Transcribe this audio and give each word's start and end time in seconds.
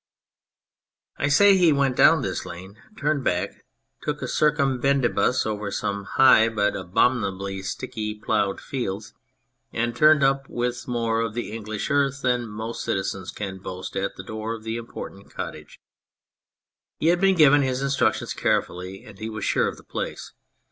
I 1.17 1.27
say 1.27 1.55
he 1.55 1.71
went 1.71 1.95
down 1.95 2.23
this 2.23 2.43
lane, 2.43 2.79
turned 2.97 3.23
back, 3.23 3.63
took 4.01 4.23
a 4.23 4.27
circumbendibus 4.27 5.45
over 5.45 5.69
some 5.69 6.05
high 6.05 6.49
but 6.49 6.75
abominably 6.75 7.57
104 7.57 7.57
The 7.57 7.57
Canvasser 7.57 7.69
sticky 7.69 8.15
ploughed 8.15 8.59
fields, 8.59 9.13
and 9.71 9.95
turned 9.95 10.23
up 10.23 10.49
with 10.49 10.87
more 10.87 11.21
of 11.21 11.37
English 11.37 11.91
earth 11.91 12.23
than 12.23 12.47
most 12.49 12.83
citizens 12.83 13.29
can 13.29 13.59
boast 13.59 13.95
at 13.95 14.15
the 14.15 14.23
door 14.23 14.55
of 14.55 14.63
the 14.63 14.77
Important 14.77 15.31
Cottage. 15.31 15.79
He 16.97 17.09
had 17.09 17.21
been 17.21 17.35
given 17.35 17.61
his 17.61 17.83
instructions 17.83 18.33
carefully, 18.33 19.03
and 19.05 19.19
he 19.19 19.29
was 19.29 19.45
sure 19.45 19.67
of 19.67 19.77
the 19.77 19.83
place. 19.83 20.33